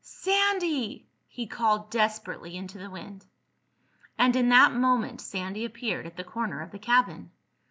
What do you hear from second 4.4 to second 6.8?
that moment Sandy appeared at the corner of the